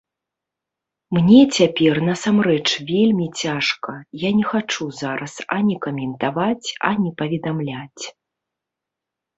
Мне 1.17 1.41
цяпер 1.57 1.93
насамрэч 2.07 2.65
вельмі 2.91 3.27
цяжка, 3.43 3.93
я 4.27 4.33
не 4.39 4.45
хачу 4.55 4.85
зараз 5.03 5.33
ані 5.59 5.75
каментаваць, 5.89 6.67
ані 6.91 7.09
паведамляць. 7.23 8.03